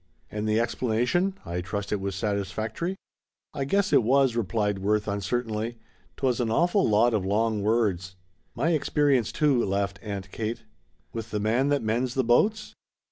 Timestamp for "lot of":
6.89-7.23